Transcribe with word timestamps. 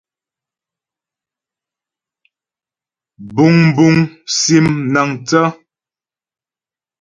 Buŋbuŋ 3.33 3.95
sim 4.37 4.65
mnaəŋthə́. 4.85 5.47